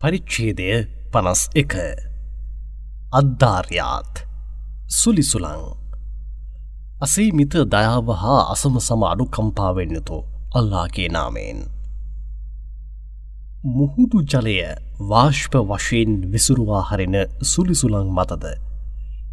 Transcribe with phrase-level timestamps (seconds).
[0.00, 0.66] පරිච්චේදය
[1.12, 1.72] පනස් එක.
[3.12, 4.20] අද්ධාර්යාත්.
[4.88, 5.64] සුලිසුලං.
[7.02, 10.18] අසීමිත දයාව හා අසම සම අඩු කම්පාවෙන්නතු
[10.54, 11.58] අල්ලාගේ නාමයෙන්.
[13.72, 14.56] මුහුදු ජලය
[15.04, 18.44] වාශ්ප වශයෙන් විසුරුවා හරින සුලිසුලං මතද?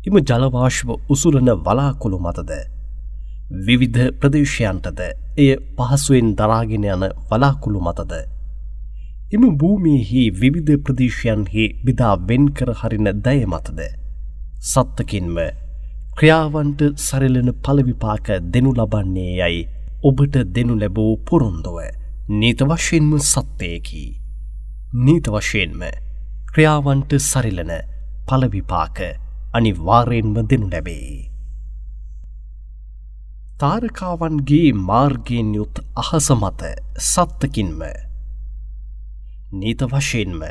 [0.07, 2.51] එම ජලවාශ්ව උසුලන වලාකොළු මතද?
[3.65, 4.99] විවිධ ප්‍රදේශයන්ටද
[5.37, 8.34] එය පහසුවෙන් දරාගෙන යන වලාකුළු මතද?
[9.35, 13.79] එම භූමියෙහි විවිධ ප්‍රදේශයන්හි බිදා වෙන් කර හරින දය මතද.
[14.63, 15.37] සත්තකින්ම
[16.17, 19.61] ක්‍රියාවන්ට සරලන පලවිපාක දෙනු ලබන්නේ යයි
[20.03, 21.79] ඔබට දෙනු ලැබූ පොරොන්දොව
[22.31, 24.05] නීත වශයෙන්ම සත්‍යයකි.
[24.95, 25.81] නීත වශයෙන්ම
[26.47, 27.71] ක්‍රියාවන්ට සරිලන
[28.27, 28.99] පලවිපාක
[29.53, 31.29] අනිවාරයෙන්ම දෙනු ලැබේ.
[33.59, 36.61] තාරකාවන්ගේ මාර්ගයෙන් යුත් අහස මත
[37.03, 37.81] සත්තකින්ම
[39.59, 40.41] නීත වශයෙන්ම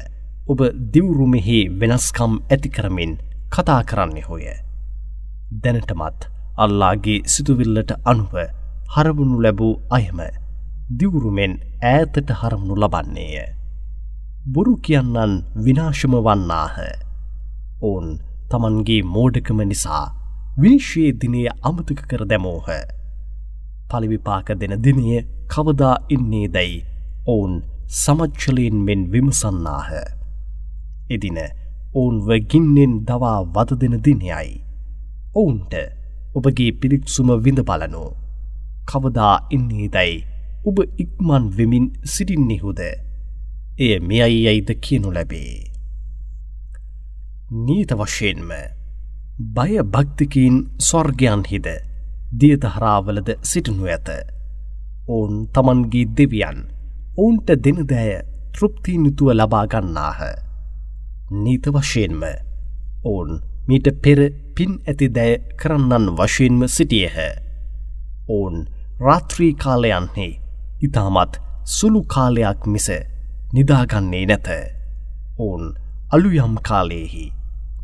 [0.48, 0.60] ඔබ
[0.94, 3.12] දිවුරුමෙහි වෙනස්කම් ඇතිකරමින්
[3.52, 4.44] කතා කරන්නේ හොය.
[5.62, 6.20] දැනටමත්
[6.56, 8.34] අල්ලාගේ සිතුවිල්ලට අනුව
[8.94, 10.20] හරවුණු ලැබූ අයම
[10.98, 11.54] දිවුරුමෙන්
[11.92, 13.36] ඈතට හරමුණු ලබන්නේය.
[14.46, 16.76] බොරු කියන්නන් විනාශම වන්නාහ.
[17.82, 18.08] ඔවුන්
[18.50, 20.04] තමන්ගේ මෝඩකම නිසා
[20.58, 22.68] විනිශ්යේ දිනය අමතක කර දැමෝහ.
[23.90, 25.06] පලිවිපාක දෙන දිනය
[25.52, 26.84] කවදා ඉන්නේ දැයි
[27.26, 27.54] ඔවුන්
[27.88, 29.88] සමච්චලයෙන් මෙන් විමසන්නාහ.
[31.10, 31.38] එදින
[31.94, 34.60] ඔවුන්ව ගින්නෙන් දවා වද දෙන දිනයයි.
[35.34, 35.74] ඔවුන්ට
[36.34, 38.04] ඔබගේ පිරික්සුම විඳ බලනු.
[38.86, 40.24] කවදා ඉන්නේ දැයි
[40.64, 42.80] ඔබ ඉක්මන් වෙමින් සිටින්නෙහුද.
[43.78, 45.70] එය මෙයයි යයිද කියනු ලැබේ.
[47.56, 48.50] නීත වශයෙන්ම
[49.54, 51.66] බය භක්තිකීන් ස්වර්ගයන් හිද
[52.40, 54.08] දියතහරාවලද සිටිනු ඇත.
[55.08, 56.73] ඔවුන් තමන්ගේ දෙවියන්
[57.16, 58.14] ඔවුන්ට දෙනදෑය
[58.54, 60.20] තෘප්තිනිතුව ලබාගන්නාහ.
[61.42, 62.22] නීත වශයෙන්ම
[63.04, 63.30] ඔවුන්
[63.68, 64.20] මීට පෙර
[64.54, 67.18] පින් ඇති දැය කරන්නන් වශයෙන්ම සිටියහ.
[68.28, 68.56] ඔවුන්
[69.00, 70.28] රාත්‍රී කාලයන්හි
[70.82, 72.88] ඉතාමත් සුළු කාලයක් මිස
[73.54, 74.48] නිදාගන්නේ නැත.
[75.38, 75.64] ඔවුන්
[76.10, 77.24] අලුයම් කාලයෙහි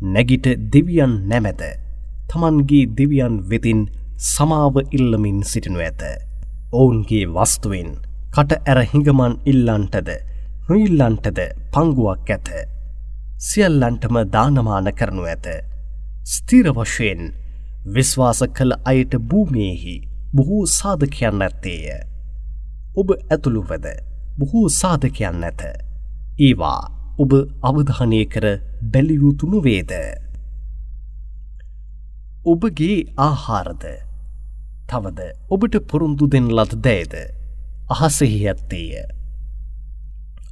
[0.03, 1.61] නැගිට දෙවියන් නැමැත
[2.29, 3.81] තමන්ගේ දෙවියන් වෙතින්
[4.27, 6.01] සමාව ඉල්ලමින් සිටිනු ඇත.
[6.73, 7.91] ඔවුන්ගේ වස්තුවෙන්
[8.35, 10.09] කට ඇර හිඟමන් ඉල්ලන්ටද
[10.67, 11.39] නොඉල්ලන්ටද
[11.73, 12.49] පංගුවක් ඇත.
[13.39, 15.47] සියල්ලන්ටම දානමාන කරනු ඇත.
[16.25, 17.23] ස්තිර වශයෙන්
[17.95, 19.95] විශ්වාස කළ අයට භූමියෙහි
[20.35, 21.97] බොහෝ සාධකයන් ඇත්තේය.
[22.95, 23.87] ඔබ ඇතුළුවද
[24.39, 25.61] බොහෝ සාධකයන් ඇත.
[26.39, 26.81] ඒවා
[27.17, 27.31] ඔබ
[27.63, 28.47] අවධානය කර
[28.93, 29.91] බැලියුතුනු වේද.
[32.45, 33.85] ඔබගේ ආහාරද
[34.89, 37.40] තවද ඔබට පොරුන්දු දෙන් ලද දෑද
[37.93, 39.03] අහසෙහි ඇත්තේය.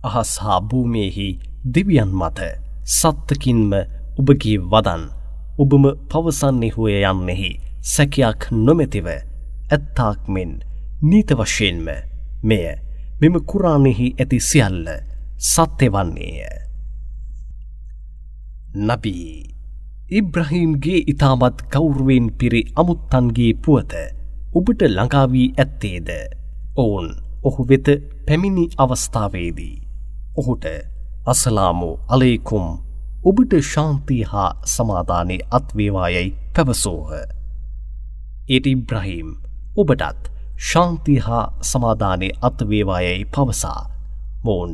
[0.03, 1.27] අහස් හා භූමියෙහි
[1.73, 2.39] දෙවියන් මත
[2.89, 3.72] සත්තකින්ම
[4.19, 5.03] ඔබගේ වදන්
[5.57, 7.51] ඔබම පවසන්නේ හුය යන්නෙහි
[7.83, 10.51] සැකයක් නොමැතිව ඇත්තාක් මෙන්
[11.03, 11.88] නීත වශයෙන්ම
[12.44, 12.66] මෙය
[13.22, 14.88] මෙම කුරාණෙහි ඇති සියල්ල
[15.45, 16.49] සත්‍ය වන්නේය.
[18.79, 19.29] නබී
[20.11, 23.94] ඉබ්‍රහීම්ගේ ඉතාමත් කවුරුවෙන් පිරි අමුත්තන්ගේ පුවත
[24.53, 26.09] ඔබට ළඟාවී ඇත්තේද
[26.75, 27.09] ඔවුන්
[27.44, 27.88] ඔහු වෙත
[28.27, 29.75] පැමිණි අවස්ථාවේදී.
[30.38, 30.66] ඔහුට
[31.25, 32.66] අසලාමෝ අලේකුම්
[33.23, 37.09] ඔබට ශාන්තිය හා සමාධානය අත්වේවායයි පැවසෝහ.
[38.49, 39.29] ඒට ඉබ්‍රහීම්
[39.78, 40.29] ඔබටත්
[40.69, 43.81] ශාන්තිය හා සමාධානය අත්වේවායයි පවසා
[44.44, 44.72] මෝන්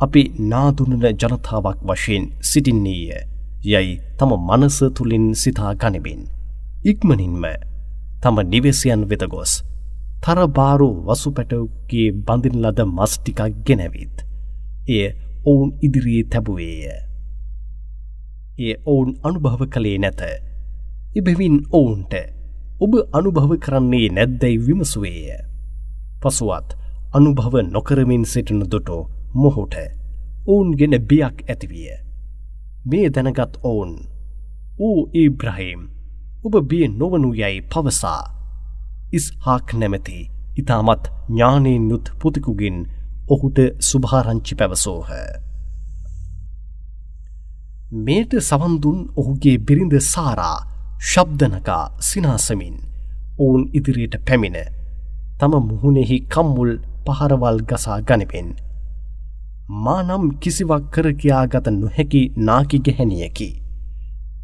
[0.00, 3.24] අපි නාදුනන ජනතාවක් වශයෙන් සිටින්නේය
[3.64, 3.88] යයි
[4.18, 6.22] තම මනස තුළින් සිතා ගනිබින්.
[6.84, 7.44] ඉක්මනින්ම
[8.22, 9.52] තම නිවෙසියන් වෙත ගොස්
[10.22, 14.16] තරබාරු වසුපැටවගේ බඳින් ලද මස්ටිකක් ගෙනැවිත්.
[14.88, 15.06] එය
[15.44, 16.82] ඔවුන් ඉදිරියේ තැබුවේය.
[18.58, 20.20] ඒ ඔවුන් අනුභව කළේ නැත.
[21.16, 22.12] එබැවින් ඔවුන්ට
[22.80, 25.40] ඔබ අනුභව කරන්නේ නැද්දැයි විමසුවේය.
[26.22, 26.68] පසුවත්
[27.12, 29.02] අනුභව නොකරමින් සිටින දුටෝ
[29.34, 29.74] මොහුට
[30.46, 31.96] ඔවුන් ගෙන බියක් ඇතිවිය.
[32.84, 33.92] මේ දැනගත් ඔවුන්
[34.78, 35.80] ඌ ඒබ්‍රහීම්
[36.44, 38.39] ඔබ බිය නොවනු යැයි පවසා
[39.12, 40.18] ඉස්හාක් නැමැති
[40.56, 42.78] ඉතාමත් ඥානයෙන් යුත් පුතිකුගින්
[43.28, 45.10] ඔහුට සුභාරංචි පැවසෝහ.
[48.00, 50.58] මේට සවන්දුන් ඔහුගේ බිරිඳ සාරා
[51.02, 52.76] ශබ්දනකා සිනාසමින්
[53.38, 54.58] ඔවුන් ඉදිරියට පැමිණ
[55.40, 56.72] තම මුහුණෙහි කම්මුල්
[57.06, 58.48] පහරවල් ගසා ගනිපෙන්.
[59.78, 63.48] මානම් කිසිවක් කරකයා ගත නොහැකි නාකි ගැහැනියකි.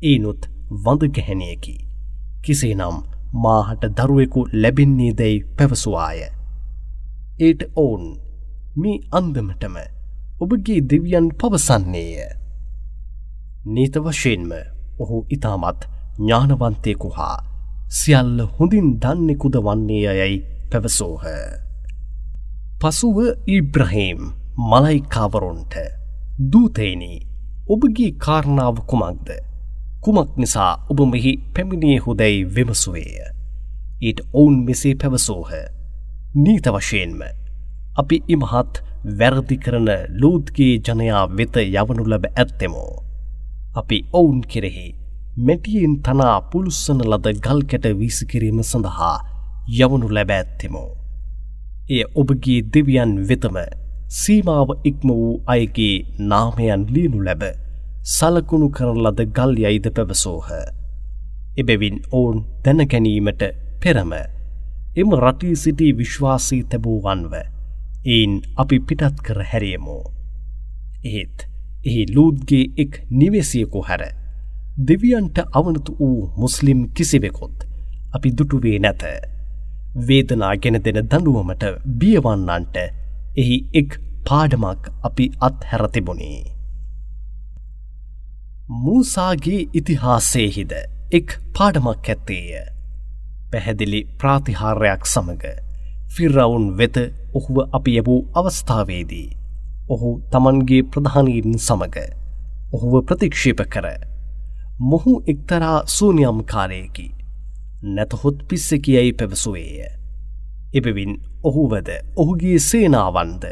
[0.02, 0.48] ඒනුත්
[0.84, 1.74] වඳ ගැහැනියකි.
[2.44, 2.96] කිසේ නම්
[3.34, 6.20] මාහට දරුවෙකු ලැබෙන්නේ දැයි පැවසුවාය.
[7.40, 8.04] ඒට ඔවුන්
[8.76, 9.76] මේ අන්දමටම
[10.40, 12.16] ඔබගේ දෙවියන් පවසන්නේය.
[13.66, 14.50] නීත වශයෙන්ම
[14.98, 15.80] ඔහු ඉතාමත්
[16.18, 17.36] ඥානවන්තයකු හා
[17.90, 20.36] සියල්ල හොඳින් දන්නෙකුද වන්නේ යැයි
[20.70, 21.24] පැවසෝහ.
[22.80, 23.18] පසුව
[23.48, 24.20] ඉබ්‍රහීම්
[24.62, 25.74] මලයිකාවරුන්ට
[26.52, 27.12] දූතේනි
[27.68, 29.28] ඔබගේ කාරණාව කුමක්ද
[30.06, 33.14] කුමක් නිසා ඔබ මෙහි පැමිණිය හොදැයි විමසුවේය.
[34.00, 35.50] ඊට ඔවුන් මෙසේ පැවසෝහ.
[36.42, 37.22] නීත වශයෙන්ම
[37.96, 38.78] අපි ඉමහත්
[39.18, 39.88] වැරදි කරන
[40.20, 42.92] ලූත්ගේ ජනයා වෙත යවනු ලැබ ඇත්තෙමෝ.
[43.76, 44.86] අපි ඔවුන් කෙරෙහි
[45.46, 49.16] මැටියෙන් තනා පුළුස්සන ලද ගල්කැට වීසිකිරීම සඳහා
[49.80, 50.90] යවනු ලැබ ඇත්තෙමෝ.
[51.90, 53.56] එය ඔබගේ දෙවියන් වෙතම
[54.14, 55.94] සීමාව ඉක්ම වූ අයගේ
[56.30, 57.42] නාමයන් ලියනු ලැබ
[58.06, 60.50] සලකුණු කරන ලද ගල් යයිද පැවසෝහ.
[61.60, 63.42] එබැවින් ඔවුන් දැනගැනීමට
[63.82, 64.12] පෙරම
[64.96, 67.34] එම රටී සිටි විශ්වාසී තැබූ වන්ව
[68.06, 70.04] එයින් අපි පිටත් කර හැරියමෝ.
[71.04, 71.46] එහෙත්
[71.84, 74.02] එහි ලූද්ගේ එක් නිවෙසියකු හැර
[74.88, 77.68] දෙවියන්ට අවනතු වූ මුස්ලිම් කිසිවෙකොත්
[78.14, 79.02] අපි දුටුවේ නැත.
[80.08, 81.64] වේදනා ගෙන දෙන දඩුවමට
[82.00, 82.76] බියවන්නන්ට
[83.36, 86.55] එහි එක් පාඩමක් අපි අත් හැරතිබුණේ.
[88.68, 90.72] මූසාගේ ඉතිහාසේහිද
[91.12, 92.62] එක් පාඩමක් ඇත්තේය.
[93.50, 95.44] පැහැදිලි ප්‍රාතිහාරයක් සමඟ
[96.08, 96.96] ෆිරවුන් වෙත
[97.34, 99.36] ඔහුව අපි යැබූ අවස්ථාවේදී.
[99.88, 101.98] ඔහු තමන්ගේ ප්‍රධානීන් සමඟ
[102.72, 103.86] ඔහුව ප්‍රතික්ෂේප කර.
[104.80, 107.06] මොහු එක්තරා සූනියම්කාරයකි
[107.84, 109.86] නැතහොත් පිස්සකියයි පැවසුවේය.
[110.74, 111.14] එබවින්
[111.44, 113.44] ඔහුවද ඔහුගේ සේනාවන්ද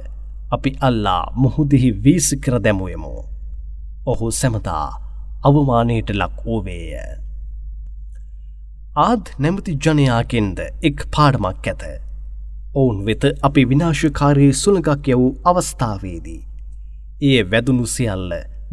[0.51, 3.15] අපි අල්ලා මුහුදෙහි වීසි කර දැමුයමු.
[4.07, 5.04] ඔහු සැමතා
[5.49, 6.95] අවමානයට ලක් වූවේය.
[9.03, 10.59] ආද් නැමති ජනයාගෙන්ද
[10.89, 11.85] එක් පාඩමක් ඇත.
[12.75, 16.41] ඔවුන් වෙත අපි විනාශකාරයේ සුළඟක් යවූ අවස්ථාවේදී.
[17.23, 18.33] ඒ වැදුණු සියල්ල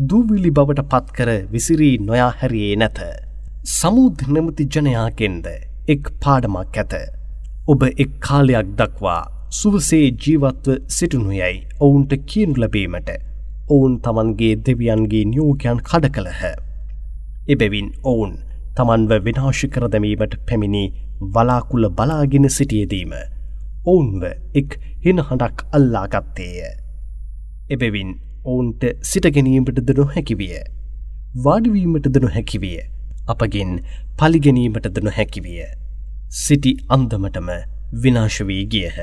[0.09, 3.01] දූවිලි බවට පත්කර විසිරී නොයා හැරියේ නැත.
[3.71, 5.47] සමුද් නැමති ජනයාගෙන්ද
[5.87, 6.93] එක් පාඩමක් ඇත.
[7.67, 9.21] ඔබ එක් කාලයක් දක්වා
[9.51, 13.09] සුවසේ ජීවත්ව සිටනු යැයි ඔවුන්ට කියනු ලැබීමට
[13.73, 16.43] ඔවුන් තමන්ගේ දෙවියන්ගේ නියෝගයන් කඩ කළහ.
[17.53, 18.33] එබැවින් ඔවුන්
[18.77, 20.83] තමන්ව විනාශි කර දැමීමට පැමිණි
[21.35, 23.13] වලාකුල බලාගෙන සිටියදීම
[23.85, 24.23] ඔවුන්ව
[24.59, 26.69] එක් හින හඬක් අල්ලාගත්තේය.
[27.69, 28.13] එබැවින්
[28.45, 30.61] ඔවුන්ට සිටගැනීමටද නොහැකිවිය.
[31.45, 32.79] වාඩිවීමටද නොහැකිවිය
[33.27, 33.75] අපගෙන්
[34.19, 35.67] පලිගැනීමටද නොහැකිවිය.
[36.37, 37.51] සිටි අන්දමටම
[38.03, 38.97] විනාශවී ගියහ.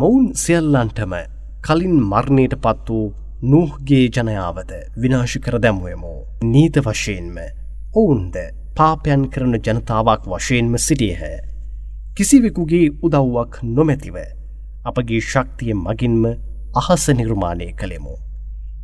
[0.00, 1.14] මොවුන් සියල්ලන්ටම
[1.62, 3.06] කලින් මරණයට පත් වූ
[3.44, 4.70] නූහගේ ජනයාවද
[5.02, 7.36] විනාශි කර දැමුවමෝ නීත වශයෙන්ම
[7.94, 8.36] ඔවුන්ද
[8.76, 11.22] පාපයන් කරන ජනතාවක් වශයෙන්ම සිටියහ.
[12.16, 14.16] කිසිවෙකුගේ උදව්වක් නොමැතිව
[14.84, 16.24] අපගේ ශක්තිය මගින්ම
[16.74, 18.14] අහස නිර්මාණය කළෙමු.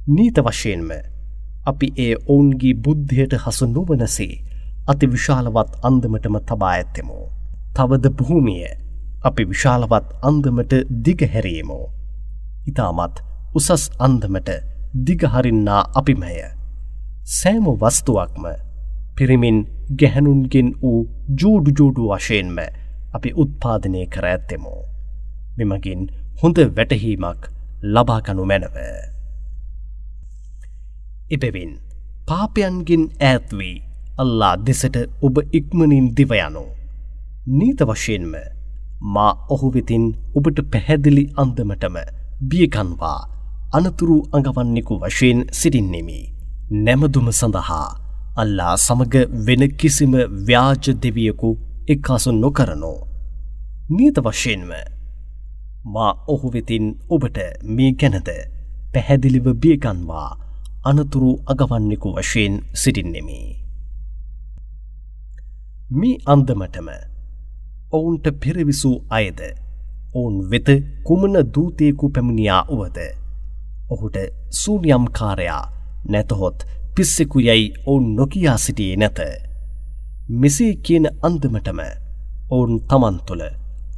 [0.08, 0.90] නීත වශයෙන්ම
[1.66, 4.34] අපි ඒ ඔවුන්ගේ බුද්ධයට හසු නොවනසේ
[4.86, 7.26] අති විශාලවත් අන්දමටම තබා ඇත්තෙමෝ.
[7.76, 8.64] තවද භූමිය
[9.24, 10.72] අපි විශාලවත් අන්දමට
[11.04, 11.95] දිගහැරීමෝ.
[12.66, 13.16] ඉතාමත්
[13.54, 14.50] උසස් අන්දමට
[15.06, 16.36] දිගහරින්නා අපිමය.
[17.32, 18.46] සෑම වස්තුවක්ම
[19.16, 19.58] පිරිමින්
[20.00, 21.00] ගැහැනුන්ගෙන් වූ
[21.42, 22.58] ජෝඩු ජෝඩු වශයෙන්ම
[23.14, 24.80] අපි උත්පාදනය කර ඇත්තෙමෝ.
[25.58, 26.02] මෙමගින්
[26.42, 27.42] හොඳ වැටහීමක්
[27.94, 28.76] ලබාගනු මැනව.
[31.30, 31.72] එබෙවින්
[32.28, 33.74] පාපයන්ගෙන් ඈත්වී
[34.18, 36.64] අල්ලා දෙසට ඔබ ඉක්මනින් දිවයනු.
[37.48, 38.36] නීත වශයෙන්ම
[39.14, 41.98] මා ඔහු වෙතින් ඔබට පැහැදිලි අන්දමටම
[42.40, 43.20] බියකන්වා
[43.72, 46.18] අනතුරු අඟවන්නෙකු වශයෙන් සිටින්නෙමි.
[46.84, 47.88] නැමදුම සඳහා
[48.36, 49.14] අල්ලා සමග
[49.46, 50.14] වෙන කිසිම
[50.46, 51.50] ව්‍යාජ දෙවියකු
[51.88, 52.98] එක්කාසු නොකරනෝ.
[53.90, 54.70] නීත වශයෙන්ම
[55.86, 57.38] මා ඔහු වෙතින් ඔබට
[57.74, 58.28] මේ ගැනද
[58.92, 60.30] පැහැදිලිව බියකන්වා
[60.84, 63.40] අනතුරු අගවන්නෙකු වශයෙන් සිටින්නෙමි.
[65.90, 66.88] මේ අන්දමටම
[67.92, 69.40] ඔවුන්ට පෙරවිසූ අයද
[70.16, 70.68] ඔවුන් වෙත
[71.04, 72.98] කුමන දූතයකු පැමිණියා වුවද.
[73.90, 74.16] ඔහුට
[74.60, 75.64] සූනියම්කාරයා
[76.08, 76.58] නැතහොත්
[76.94, 79.18] පිස්සෙකු යැයි ඔවුන් නොකයා සිටියේ නැත.
[80.30, 81.80] මෙසේ කියන අන්දමටම
[82.50, 83.44] ඔවුන් තමන් තුළ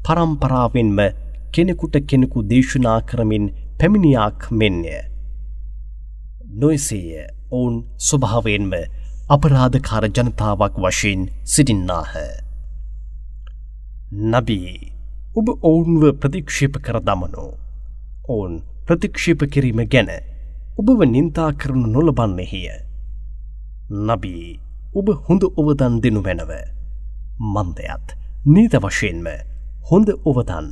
[0.05, 0.99] පරම්පරාවෙන්ම
[1.53, 3.47] කෙනෙකුට කෙනෙකු දේශනා කරමින්
[3.79, 4.85] පැමිණියාක් මෙන්ය.
[6.61, 7.09] නොයසේය
[7.51, 7.77] ඔවුන්
[8.09, 8.73] ස්වභාවයෙන්ම
[9.29, 12.13] අපරාධකාර ජනතාවක් වශයෙන් සිටින්නාහ.
[14.31, 14.98] නබී
[15.39, 17.51] ඔබ ඔවුන්ව ප්‍රතික්ෂේප කර දමනෝ.
[18.29, 18.55] ඔවුන්
[18.87, 20.09] ප්‍රතික්ෂේප කිරීම ගැන
[20.81, 22.69] ඔබව නින්තා කරනු නොලබන්නෙහිය.
[24.07, 24.49] නබී
[24.95, 26.51] ඔබ හොඳ ඔවදන් දෙනු මැනව.
[27.55, 28.07] මන්දයත්
[28.47, 29.29] නීත වශයෙන්ම
[29.91, 30.69] හොඳ ඔවදන්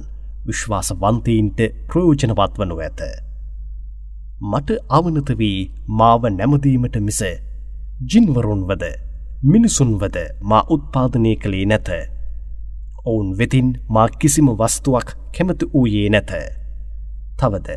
[0.47, 3.01] විශ්වාසවන්තීන්ට ප්‍රයෝජනවත් වනු ඇත.
[4.43, 5.61] මට අවනත වී
[5.99, 7.21] මාව නැමදීමට මිස
[8.11, 8.85] ජින්වරුන්වද
[9.45, 12.16] මිනිසුන්වද මා උත්පාදනය කළේ නැත.
[13.07, 16.31] ඔවුන් වෙතින් මා කිසිම වස්තුවක් කැමති වූයේ නැත.
[17.39, 17.69] තවද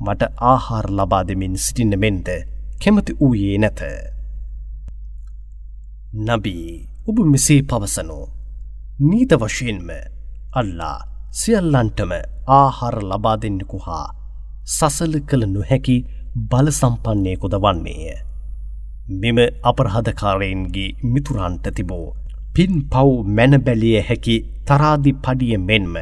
[0.00, 2.28] මට ආහාර ලබා දෙමින් සිටින්න මෙන්ද
[2.82, 3.80] කැමති වූයේ නැත.
[6.26, 6.66] නබී
[7.08, 8.18] ඔබ මෙසේ පවසනු.
[9.00, 9.90] නීත වශයෙන්ම
[10.52, 10.98] අල්ලා
[11.32, 12.12] සියල්ලන්ටම
[12.52, 14.06] ආහාර ලබා දෙන්නෙකු හා
[14.68, 15.96] සසල කළ නොහැකි
[16.50, 18.16] බල සම්පන්නයකුද වන්නේය.
[19.20, 22.06] මෙම අපරහදකාරයෙන්ගේ මිතුරන්ට තිබෝ
[22.58, 24.36] පින් පව් මැනබැලිය හැකි
[24.68, 25.92] තරාදි පඩිය මෙන්ම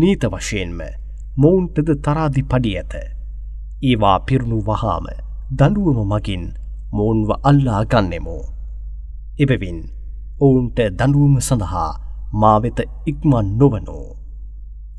[0.00, 0.80] නීත වශයෙන්ම
[1.36, 2.94] මොවුන්ටද තරාදි පඩි ඇත.
[3.82, 5.06] ඒවා පිරුණු වහාම
[5.58, 6.44] දඩුවම මගින්
[6.92, 8.36] මොවුන්ව අල්ලා ගන්නෙමු.
[9.42, 9.80] එබවින්
[10.40, 11.90] ඔවුන්ට දඩුවම සඳහා
[12.34, 14.06] මාවෙත ඉක්මන් නොවනෝ.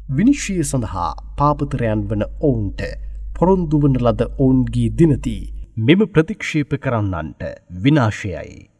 [0.09, 2.81] විනිශ්ෂය සඳහා පාපතරයන් වන ඔවුන්ට
[3.35, 5.37] පොරොන්දුවන ලද ඔවුන්ගේ දිනති
[5.77, 7.41] මෙම ප්‍රතික්ෂේප කරන්නන්ට
[7.83, 8.72] විනාශයයි.